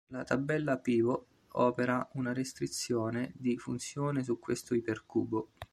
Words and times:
La 0.13 0.23
tabella 0.25 0.79
pivot 0.79 1.27
opera 1.59 2.09
una 2.15 2.33
restrizione 2.33 3.33
di 3.35 3.55
funzione 3.59 4.23
su 4.23 4.39
questo 4.39 4.73
ipercubo. 4.73 5.51